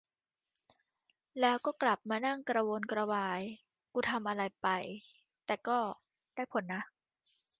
[1.39, 3.41] แล้วก็กลับมานั่งกระวนกระวาย
[3.91, 4.67] กูทำอะไรไป
[5.45, 5.79] แต่ก็
[6.35, 6.83] ได้ผลนะ